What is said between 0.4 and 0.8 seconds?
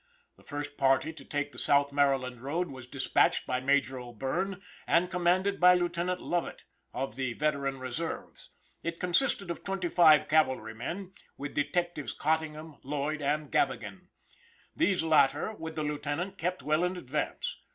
first